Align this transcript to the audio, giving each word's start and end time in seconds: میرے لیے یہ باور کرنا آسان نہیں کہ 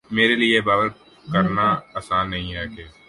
میرے 0.09 0.35
لیے 0.35 0.55
یہ 0.55 0.61
باور 0.61 0.87
کرنا 1.33 1.67
آسان 1.93 2.29
نہیں 2.29 2.53
کہ 2.67 2.83